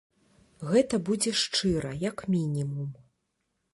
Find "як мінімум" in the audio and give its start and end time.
2.09-2.89